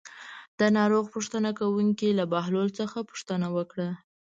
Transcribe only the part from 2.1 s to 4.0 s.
له بهلول څخه پوښتنه وکړه.